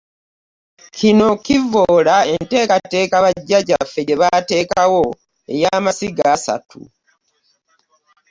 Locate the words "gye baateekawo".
4.07-5.01